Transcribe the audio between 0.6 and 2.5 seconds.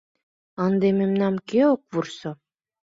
Ынде мемнам кӧ ок вурсо